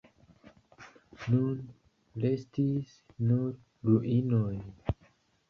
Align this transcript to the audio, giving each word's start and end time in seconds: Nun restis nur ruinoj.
Nun 1.33 1.59
restis 2.23 2.97
nur 3.27 3.53
ruinoj. 3.93 4.57